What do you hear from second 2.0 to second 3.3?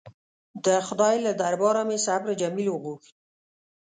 صبر جمیل وغوښت.